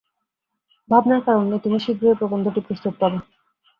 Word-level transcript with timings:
ভাবনার 0.89 1.21
কারণ 1.27 1.45
নেই, 1.49 1.61
তুমি 1.65 1.77
শীঘ্রই 1.79 2.19
প্রবন্ধটি 2.19 2.59
প্রস্তুত 2.67 2.93
পাবে। 3.01 3.17